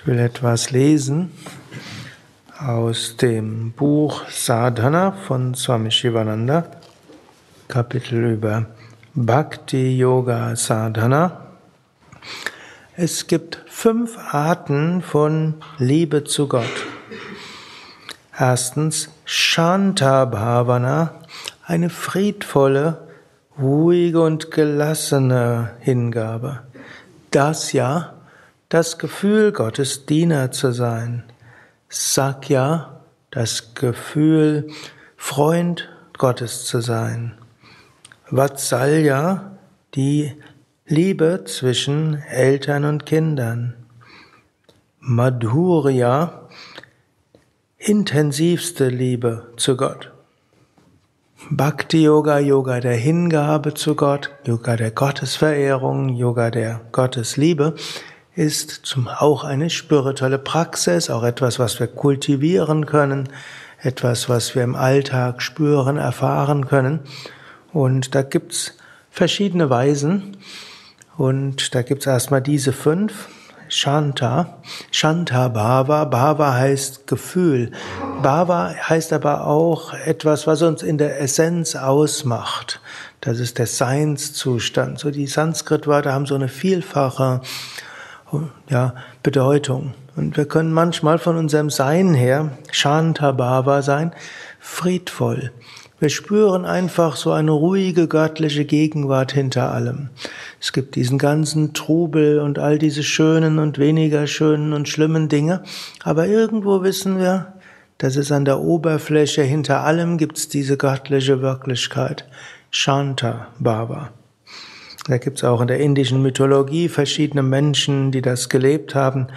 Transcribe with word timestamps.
Ich 0.00 0.06
will 0.06 0.20
etwas 0.20 0.70
lesen 0.70 1.32
aus 2.56 3.16
dem 3.16 3.72
Buch 3.72 4.28
Sadhana 4.30 5.10
von 5.10 5.56
Swami 5.56 5.90
Shivananda, 5.90 6.70
Kapitel 7.66 8.30
über 8.30 8.66
Bhakti 9.14 9.98
Yoga 9.98 10.54
Sadhana. 10.54 11.48
Es 12.96 13.26
gibt 13.26 13.64
fünf 13.66 14.16
Arten 14.32 15.02
von 15.02 15.54
Liebe 15.78 16.22
zu 16.22 16.46
Gott. 16.46 16.86
Erstens 18.38 19.10
Shanta 19.24 20.26
Bhavana, 20.26 21.14
eine 21.66 21.90
friedvolle, 21.90 23.08
ruhige 23.58 24.22
und 24.22 24.52
gelassene 24.52 25.72
Hingabe. 25.80 26.60
Das 27.32 27.72
ja 27.72 28.14
das 28.68 28.98
Gefühl, 28.98 29.52
Gottes 29.52 30.06
Diener 30.06 30.50
zu 30.52 30.72
sein. 30.72 31.24
Sakya, 31.88 33.00
das 33.30 33.74
Gefühl, 33.74 34.68
Freund 35.16 35.88
Gottes 36.18 36.66
zu 36.66 36.80
sein. 36.80 37.34
Vatsalya, 38.30 39.52
die 39.94 40.34
Liebe 40.86 41.44
zwischen 41.46 42.14
Eltern 42.30 42.84
und 42.84 43.06
Kindern. 43.06 43.74
Madhurya, 45.00 46.48
intensivste 47.78 48.88
Liebe 48.88 49.52
zu 49.56 49.76
Gott. 49.76 50.12
Bhakti 51.50 52.02
Yoga, 52.02 52.38
Yoga 52.40 52.80
der 52.80 52.96
Hingabe 52.96 53.72
zu 53.72 53.94
Gott, 53.94 54.30
Yoga 54.44 54.76
der 54.76 54.90
Gottesverehrung, 54.90 56.10
Yoga 56.10 56.50
der 56.50 56.80
Gottesliebe 56.92 57.74
ist 58.38 58.70
zum, 58.84 59.08
auch 59.08 59.42
eine 59.42 59.68
spirituelle 59.68 60.38
Praxis, 60.38 61.10
auch 61.10 61.24
etwas, 61.24 61.58
was 61.58 61.80
wir 61.80 61.88
kultivieren 61.88 62.86
können, 62.86 63.28
etwas, 63.82 64.28
was 64.28 64.54
wir 64.54 64.62
im 64.62 64.76
Alltag 64.76 65.42
spüren, 65.42 65.96
erfahren 65.96 66.68
können. 66.68 67.00
Und 67.72 68.14
da 68.14 68.22
gibt's 68.22 68.76
verschiedene 69.10 69.70
Weisen. 69.70 70.36
Und 71.16 71.74
da 71.74 71.82
gibt's 71.82 72.06
erstmal 72.06 72.40
diese 72.40 72.72
fünf. 72.72 73.28
Shanta, 73.70 74.60
Shanta 74.92 75.48
Bhava. 75.48 76.04
Bhava 76.04 76.54
heißt 76.54 77.08
Gefühl. 77.08 77.72
Bhava 78.22 78.72
heißt 78.88 79.12
aber 79.12 79.48
auch 79.48 79.92
etwas, 79.92 80.46
was 80.46 80.62
uns 80.62 80.84
in 80.84 80.96
der 80.96 81.20
Essenz 81.20 81.74
ausmacht. 81.74 82.80
Das 83.20 83.40
ist 83.40 83.58
der 83.58 83.66
Seinszustand. 83.66 85.00
So 85.00 85.10
die 85.10 85.26
Sanskrit-Wörter 85.26 86.12
haben 86.12 86.26
so 86.26 86.36
eine 86.36 86.48
vielfache 86.48 87.40
ja, 88.68 88.94
Bedeutung. 89.22 89.94
Und 90.16 90.36
wir 90.36 90.46
können 90.46 90.72
manchmal 90.72 91.18
von 91.18 91.36
unserem 91.36 91.70
Sein 91.70 92.14
her 92.14 92.50
Shantabhava 92.70 93.82
sein, 93.82 94.12
friedvoll. 94.58 95.52
Wir 96.00 96.10
spüren 96.10 96.64
einfach 96.64 97.16
so 97.16 97.32
eine 97.32 97.50
ruhige 97.50 98.06
göttliche 98.06 98.64
Gegenwart 98.64 99.32
hinter 99.32 99.72
allem. 99.72 100.10
Es 100.60 100.72
gibt 100.72 100.94
diesen 100.94 101.18
ganzen 101.18 101.74
Trubel 101.74 102.38
und 102.38 102.60
all 102.60 102.78
diese 102.78 103.02
schönen 103.02 103.58
und 103.58 103.78
weniger 103.78 104.28
schönen 104.28 104.72
und 104.72 104.88
schlimmen 104.88 105.28
Dinge, 105.28 105.62
aber 106.04 106.26
irgendwo 106.28 106.82
wissen 106.82 107.18
wir, 107.18 107.54
dass 107.98 108.14
es 108.14 108.30
an 108.30 108.44
der 108.44 108.60
Oberfläche 108.60 109.42
hinter 109.42 109.80
allem 109.80 110.18
gibt 110.18 110.38
es 110.38 110.48
diese 110.48 110.76
göttliche 110.76 111.42
Wirklichkeit. 111.42 112.28
Shanta 112.70 113.48
Bhava. 113.58 114.10
Da 115.08 115.16
gibt 115.16 115.38
es 115.38 115.44
auch 115.44 115.62
in 115.62 115.68
der 115.68 115.80
indischen 115.80 116.20
Mythologie 116.20 116.90
verschiedene 116.90 117.42
Menschen, 117.42 118.12
die 118.12 118.20
das 118.20 118.50
gelebt 118.50 118.94
haben. 118.94 119.28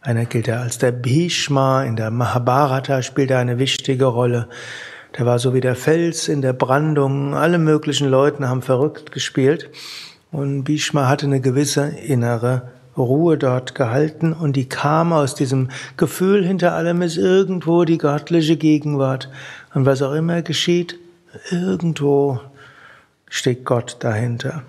Einer 0.00 0.24
gilt 0.24 0.48
ja 0.48 0.60
als 0.60 0.78
der 0.78 0.90
Bhishma, 0.90 1.84
in 1.84 1.94
der 1.94 2.10
Mahabharata 2.10 3.02
spielt 3.02 3.30
er 3.30 3.38
eine 3.38 3.60
wichtige 3.60 4.06
Rolle. 4.06 4.48
Der 5.16 5.24
war 5.24 5.38
so 5.38 5.54
wie 5.54 5.60
der 5.60 5.76
Fels 5.76 6.26
in 6.26 6.42
der 6.42 6.52
Brandung. 6.52 7.36
Alle 7.36 7.58
möglichen 7.58 8.08
Leute 8.08 8.48
haben 8.48 8.62
verrückt 8.62 9.12
gespielt. 9.12 9.70
Und 10.32 10.64
Bhishma 10.64 11.08
hatte 11.08 11.26
eine 11.26 11.40
gewisse 11.40 11.86
innere 11.86 12.72
Ruhe 12.96 13.38
dort 13.38 13.76
gehalten 13.76 14.32
und 14.32 14.56
die 14.56 14.68
kam 14.68 15.12
aus 15.12 15.36
diesem 15.36 15.68
Gefühl, 15.96 16.44
hinter 16.44 16.72
allem 16.74 17.00
ist 17.00 17.16
irgendwo 17.16 17.84
die 17.84 17.98
göttliche 17.98 18.56
Gegenwart. 18.56 19.30
Und 19.72 19.86
was 19.86 20.02
auch 20.02 20.14
immer 20.14 20.42
geschieht, 20.42 20.98
irgendwo 21.52 22.40
steht 23.28 23.64
Gott 23.64 23.98
dahinter. 24.00 24.64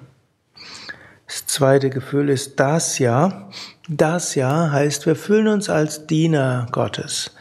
Das 1.34 1.48
zweite 1.48 1.90
Gefühl 1.90 2.30
ist 2.30 2.60
das 2.60 3.00
Ja. 3.00 3.50
Das 3.90 4.36
Ja 4.36 4.70
heißt, 4.70 5.08
wir 5.08 5.16
fühlen 5.16 5.48
uns 5.48 5.68
als 5.68 6.06
Diener 6.06 6.68
Gottes. 6.72 7.32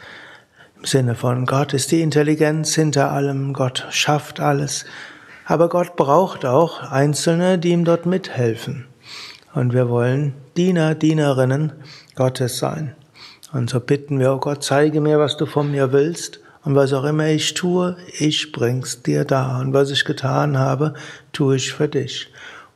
Im 0.79 0.85
Sinne 0.85 1.13
von 1.13 1.45
Gott 1.45 1.75
ist 1.75 1.91
die 1.91 2.01
Intelligenz 2.01 2.73
hinter 2.73 3.11
allem, 3.11 3.53
Gott 3.53 3.85
schafft 3.91 4.39
alles. 4.39 4.85
Aber 5.45 5.69
Gott 5.69 5.95
braucht 5.95 6.43
auch 6.43 6.81
Einzelne, 6.81 7.59
die 7.59 7.69
ihm 7.69 7.85
dort 7.85 8.07
mithelfen. 8.07 8.87
Und 9.53 9.73
wir 9.73 9.89
wollen 9.89 10.33
Diener, 10.57 10.95
Dienerinnen 10.95 11.73
Gottes 12.15 12.57
sein. 12.57 12.95
Und 13.51 13.69
so 13.69 13.79
bitten 13.79 14.19
wir, 14.19 14.33
oh 14.33 14.39
Gott, 14.39 14.63
zeige 14.63 15.01
mir, 15.01 15.19
was 15.19 15.37
du 15.37 15.45
von 15.45 15.69
mir 15.69 15.91
willst. 15.91 16.39
Und 16.63 16.73
was 16.73 16.93
auch 16.93 17.03
immer 17.03 17.27
ich 17.27 17.53
tue, 17.53 17.95
ich 18.17 18.51
bring's 18.51 19.03
dir 19.03 19.23
da. 19.23 19.59
Und 19.59 19.71
was 19.71 19.91
ich 19.91 20.03
getan 20.03 20.57
habe, 20.57 20.95
tue 21.31 21.57
ich 21.57 21.73
für 21.73 21.87
dich. 21.87 22.31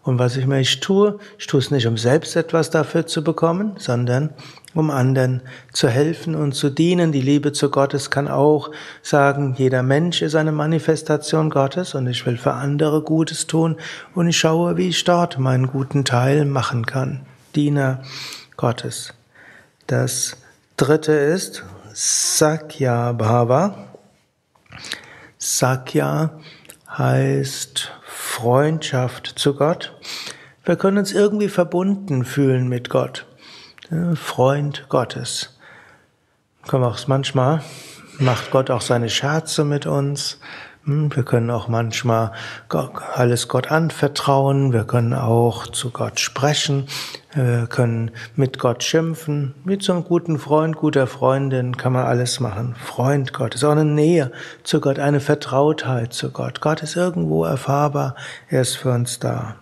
Und 0.07 0.19
was 0.19 0.37
ich 0.37 0.47
mir 0.47 0.63
tue, 0.63 1.19
ich 1.37 1.47
tue 1.47 1.59
es 1.59 1.69
nicht, 1.69 1.85
um 1.85 1.97
selbst 1.97 2.37
etwas 2.37 2.69
dafür 2.69 3.07
zu 3.07 3.25
bekommen, 3.25 3.73
sondern 3.77 4.29
um 4.73 4.89
anderen 4.89 5.41
zu 5.73 5.89
helfen 5.89 6.33
und 6.33 6.53
zu 6.53 6.69
dienen. 6.69 7.11
Die 7.11 7.19
Liebe 7.19 7.51
zu 7.51 7.69
Gottes 7.69 8.09
kann 8.09 8.29
auch 8.29 8.71
sagen, 9.01 9.55
jeder 9.57 9.83
Mensch 9.83 10.21
ist 10.21 10.35
eine 10.35 10.53
Manifestation 10.53 11.49
Gottes 11.49 11.93
und 11.93 12.07
ich 12.07 12.25
will 12.25 12.37
für 12.37 12.53
andere 12.53 13.01
Gutes 13.01 13.47
tun 13.47 13.75
und 14.15 14.29
ich 14.29 14.37
schaue, 14.37 14.77
wie 14.77 14.87
ich 14.87 15.03
dort 15.03 15.39
meinen 15.39 15.67
guten 15.67 16.05
Teil 16.05 16.45
machen 16.45 16.85
kann. 16.85 17.25
Diener 17.53 18.01
Gottes. 18.55 19.13
Das 19.87 20.37
dritte 20.77 21.11
ist 21.11 21.65
Sakya 21.93 23.11
Bhava. 23.11 23.89
Sakya 25.37 26.39
heißt 26.97 27.91
Freundschaft 28.37 29.39
zu 29.39 29.55
Gott. 29.55 29.95
Wir 30.63 30.75
können 30.75 30.99
uns 30.99 31.11
irgendwie 31.11 31.49
verbunden 31.49 32.23
fühlen 32.23 32.67
mit 32.67 32.87
Gott. 32.87 33.25
Freund 34.13 34.85
Gottes. 34.89 35.57
Können 36.67 36.83
wir 36.83 36.87
auch 36.87 37.07
manchmal, 37.07 37.63
macht 38.19 38.51
Gott 38.51 38.69
auch 38.69 38.81
seine 38.81 39.09
Scherze 39.09 39.65
mit 39.65 39.87
uns. 39.87 40.39
Hm, 40.87 41.13
wir 41.13 41.23
können 41.23 41.51
auch 41.51 41.67
manchmal 41.67 42.31
alles 42.69 43.49
Gott 43.49 43.69
anvertrauen. 43.69 44.71
Wir 44.71 44.85
können 44.85 45.13
auch 45.13 45.67
zu 45.67 45.91
Gott 45.91 46.21
sprechen. 46.21 46.87
Wir 47.33 47.67
können 47.67 48.11
mit 48.37 48.57
Gott 48.57 48.83
schimpfen. 48.83 49.53
Mit 49.65 49.83
so 49.83 49.91
einem 49.91 50.05
guten 50.05 50.39
Freund, 50.39 50.77
guter 50.77 51.05
Freundin 51.05 51.75
kann 51.75 51.91
man 51.91 52.05
alles 52.05 52.39
machen. 52.39 52.73
Freund 52.81 53.33
Gott 53.33 53.53
ist 53.53 53.65
auch 53.65 53.71
eine 53.71 53.83
Nähe 53.83 54.31
zu 54.63 54.79
Gott, 54.79 54.97
eine 54.97 55.19
Vertrautheit 55.19 56.13
zu 56.13 56.31
Gott. 56.31 56.61
Gott 56.61 56.81
ist 56.81 56.95
irgendwo 56.95 57.43
erfahrbar. 57.43 58.15
Er 58.47 58.61
ist 58.61 58.77
für 58.77 58.91
uns 58.91 59.19
da. 59.19 59.57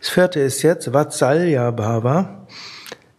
Das 0.00 0.10
vierte 0.10 0.38
ist 0.40 0.60
jetzt 0.60 0.92
Vatsalya 0.92 1.70
Bhava. 1.70 2.46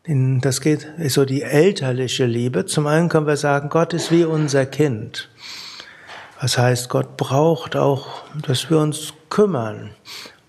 Das 0.07 0.61
geht, 0.61 0.87
ist 0.99 1.15
so 1.15 1.25
die 1.25 1.41
elterliche 1.41 2.25
Liebe. 2.25 2.67
Zum 2.67 2.85
einen 2.85 3.09
können 3.09 3.25
wir 3.25 3.37
sagen, 3.37 3.69
Gott 3.69 3.95
ist 3.95 4.11
wie 4.11 4.23
unser 4.23 4.67
Kind. 4.67 5.29
Das 6.45 6.59
heißt, 6.59 6.89
Gott 6.89 7.17
braucht 7.17 7.75
auch, 7.75 8.21
dass 8.45 8.69
wir 8.69 8.77
uns 8.77 9.13
kümmern. 9.31 9.89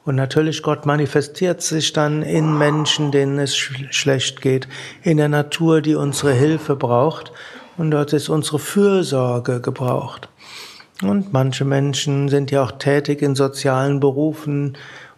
Und 0.04 0.16
natürlich, 0.16 0.62
Gott 0.62 0.84
manifestiert 0.84 1.62
sich 1.62 1.94
dann 1.94 2.20
in 2.20 2.58
Menschen, 2.58 3.12
denen 3.12 3.38
es 3.38 3.56
schlecht 3.56 4.42
geht, 4.42 4.68
in 5.02 5.16
der 5.16 5.30
Natur, 5.30 5.80
die 5.80 5.94
unsere 5.94 6.34
Hilfe 6.34 6.76
braucht. 6.76 7.32
Und 7.78 7.92
dort 7.92 8.12
ist 8.12 8.28
unsere 8.28 8.58
Fürsorge 8.58 9.62
gebraucht. 9.62 10.28
Und 11.00 11.32
manche 11.32 11.64
Menschen 11.64 12.28
sind 12.28 12.50
ja 12.50 12.62
auch 12.62 12.72
tätig 12.72 13.22
in 13.22 13.34
sozialen 13.34 13.98
Berufen, 13.98 14.76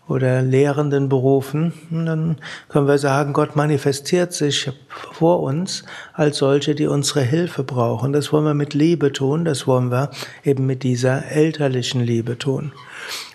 oder 0.08 0.40
lehrenden 0.40 1.08
Berufen, 1.10 1.75
dann 1.90 2.37
können 2.69 2.88
wir 2.88 2.99
sagen, 2.99 3.34
Gott 3.34 3.56
manifestiert 3.56 4.32
sich 4.32 4.70
vor 4.88 5.40
uns 5.40 5.84
als 6.14 6.38
solche, 6.38 6.75
die 6.75 6.87
unsere 6.87 7.20
Hilfe 7.20 7.62
brauchen. 7.62 8.14
Das 8.14 8.32
wollen 8.32 8.46
wir 8.46 8.55
mit 8.55 8.72
Liebe 8.72 9.12
tun, 9.12 9.44
das 9.44 9.66
wollen 9.66 9.90
wir 9.90 10.10
eben 10.44 10.64
mit 10.64 10.82
dieser 10.82 11.31
elterlichen 11.31 12.00
Liebe 12.00 12.38
tun. 12.38 12.72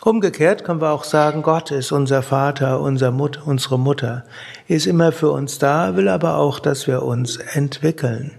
Umgekehrt 0.01 0.63
können 0.63 0.81
wir 0.81 0.91
auch 0.91 1.03
sagen, 1.03 1.43
Gott 1.43 1.69
ist 1.71 1.91
unser 1.91 2.23
Vater, 2.23 2.81
unser 2.81 3.11
Mut, 3.11 3.39
unsere 3.45 3.77
Mutter, 3.77 4.25
ist 4.67 4.87
immer 4.87 5.11
für 5.11 5.31
uns 5.31 5.59
da, 5.59 5.95
will 5.95 6.07
aber 6.07 6.37
auch, 6.37 6.59
dass 6.59 6.87
wir 6.87 7.03
uns 7.03 7.37
entwickeln. 7.37 8.31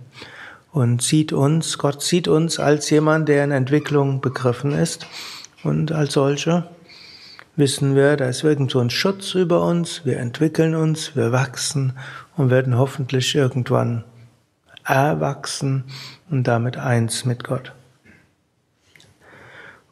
Und 0.72 1.02
sieht 1.02 1.32
uns, 1.32 1.78
Gott 1.78 2.02
sieht 2.02 2.26
uns 2.26 2.58
als 2.58 2.90
jemand, 2.90 3.28
der 3.28 3.44
in 3.44 3.52
Entwicklung 3.52 4.20
begriffen 4.20 4.72
ist 4.72 5.06
und 5.62 5.92
als 5.92 6.14
solche 6.14 6.64
wissen 7.56 7.94
wir, 7.94 8.16
da 8.16 8.28
ist 8.28 8.42
irgend 8.42 8.70
so 8.70 8.80
ein 8.80 8.90
Schutz 8.90 9.34
über 9.34 9.66
uns, 9.66 10.04
wir 10.04 10.18
entwickeln 10.18 10.74
uns, 10.74 11.14
wir 11.16 11.32
wachsen 11.32 11.92
und 12.36 12.50
werden 12.50 12.76
hoffentlich 12.76 13.34
irgendwann 13.34 14.04
erwachsen 14.84 15.84
und 16.30 16.46
damit 16.46 16.76
eins 16.76 17.24
mit 17.24 17.44
Gott. 17.44 17.72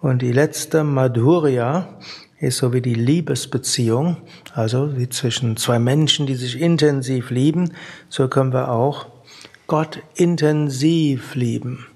Und 0.01 0.21
die 0.21 0.33
letzte 0.33 0.83
Madhurya 0.83 1.89
ist 2.41 2.59
so 2.59 2.73
wie 2.73 2.83
die 2.83 2.95
Liebesbeziehung, 2.95 4.17
also 4.53 4.97
wie 4.97 5.09
zwischen 5.09 5.57
zwei 5.57 5.79
Menschen, 5.79 6.27
die 6.27 6.35
sich 6.35 6.61
intensiv 6.61 7.31
lieben, 7.31 7.73
so 8.09 8.27
können 8.27 8.53
wir 8.53 8.69
auch 8.69 9.07
Gott 9.69 10.01
intensiv 10.17 11.37
lieben. 11.37 11.87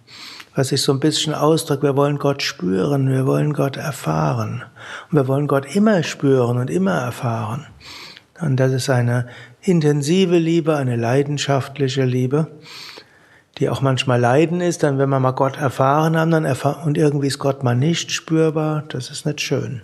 Was 0.56 0.68
sich 0.68 0.82
so 0.82 0.92
ein 0.92 0.98
bisschen 0.98 1.34
ausdrückt, 1.34 1.84
wir 1.84 1.96
wollen 1.96 2.18
Gott 2.18 2.42
spüren, 2.42 3.08
wir 3.08 3.26
wollen 3.26 3.52
Gott 3.52 3.76
erfahren. 3.76 4.64
Und 5.10 5.18
wir 5.18 5.28
wollen 5.28 5.46
Gott 5.46 5.76
immer 5.76 6.02
spüren 6.02 6.58
und 6.58 6.70
immer 6.70 6.94
erfahren. 6.94 7.66
Und 8.40 8.56
das 8.56 8.72
ist 8.72 8.90
eine 8.90 9.28
intensive 9.60 10.38
Liebe, 10.38 10.76
eine 10.76 10.96
leidenschaftliche 10.96 12.04
Liebe 12.04 12.48
die 13.58 13.70
auch 13.70 13.80
manchmal 13.80 14.20
Leiden 14.20 14.60
ist, 14.60 14.82
dann 14.82 14.98
wenn 14.98 15.08
wir 15.08 15.20
mal 15.20 15.32
Gott 15.32 15.56
erfahren 15.56 16.16
haben, 16.16 16.30
dann 16.30 16.44
erfahren, 16.44 16.84
und 16.84 16.98
irgendwie 16.98 17.28
ist 17.28 17.38
Gott 17.38 17.62
mal 17.62 17.74
nicht 17.74 18.12
spürbar, 18.12 18.84
das 18.88 19.10
ist 19.10 19.24
nicht 19.24 19.40
schön. 19.40 19.82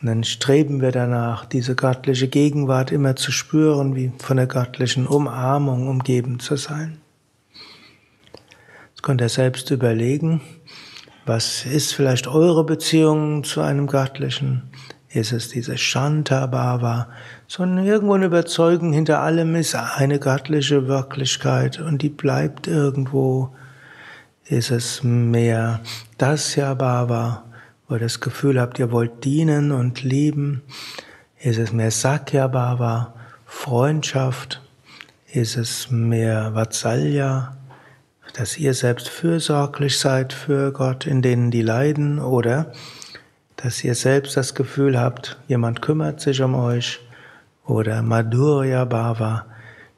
Und 0.00 0.08
dann 0.08 0.24
streben 0.24 0.80
wir 0.80 0.92
danach, 0.92 1.44
diese 1.44 1.74
göttliche 1.74 2.28
Gegenwart 2.28 2.92
immer 2.92 3.16
zu 3.16 3.32
spüren, 3.32 3.96
wie 3.96 4.12
von 4.18 4.36
der 4.36 4.46
göttlichen 4.46 5.06
Umarmung 5.06 5.88
umgeben 5.88 6.38
zu 6.38 6.56
sein. 6.56 6.98
Könnt 9.04 9.20
ihr 9.20 9.28
selbst 9.28 9.70
überlegen, 9.70 10.40
was 11.26 11.66
ist 11.66 11.92
vielleicht 11.92 12.26
eure 12.26 12.64
Beziehung 12.64 13.44
zu 13.44 13.60
einem 13.60 13.86
Göttlichen? 13.86 14.62
Ist 15.10 15.30
es 15.30 15.50
diese 15.50 15.76
Shantabhava, 15.76 17.08
sondern 17.46 17.84
irgendwo 17.84 18.14
eine 18.14 18.24
Überzeugung 18.24 18.94
hinter 18.94 19.20
allem 19.20 19.56
ist 19.56 19.74
eine 19.74 20.18
göttliche 20.18 20.88
Wirklichkeit 20.88 21.80
und 21.80 22.00
die 22.00 22.08
bleibt 22.08 22.66
irgendwo. 22.66 23.54
Ist 24.46 24.70
es 24.70 25.02
mehr 25.02 25.80
Dasya 26.16 26.72
Bhava, 26.72 27.44
wo 27.86 27.96
ihr 27.96 28.00
das 28.00 28.22
Gefühl 28.22 28.58
habt, 28.58 28.78
ihr 28.78 28.90
wollt 28.90 29.22
dienen 29.22 29.70
und 29.70 30.02
lieben? 30.02 30.62
Ist 31.38 31.58
es 31.58 31.74
mehr 31.74 31.90
Sakya 31.90 32.46
Bhava, 32.46 33.12
Freundschaft? 33.44 34.62
Ist 35.30 35.58
es 35.58 35.90
mehr 35.90 36.54
Vatsalya, 36.54 37.58
dass 38.34 38.58
ihr 38.58 38.74
selbst 38.74 39.08
fürsorglich 39.08 39.98
seid 39.98 40.32
für 40.32 40.72
Gott, 40.72 41.06
in 41.06 41.22
denen 41.22 41.50
die 41.50 41.62
leiden? 41.62 42.18
Oder 42.18 42.72
dass 43.56 43.82
ihr 43.82 43.94
selbst 43.94 44.36
das 44.36 44.54
Gefühl 44.54 45.00
habt, 45.00 45.38
jemand 45.48 45.80
kümmert 45.80 46.20
sich 46.20 46.42
um 46.42 46.54
euch, 46.54 47.00
oder 47.64 48.02
Madhurya 48.02 48.84
Bhava, 48.84 49.46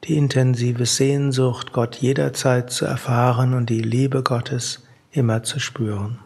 die 0.05 0.15
intensive 0.15 0.85
Sehnsucht, 0.85 1.73
Gott 1.73 1.97
jederzeit 1.97 2.71
zu 2.71 2.85
erfahren 2.85 3.53
und 3.53 3.69
die 3.69 3.81
Liebe 3.81 4.23
Gottes 4.23 4.87
immer 5.11 5.43
zu 5.43 5.59
spüren. 5.59 6.19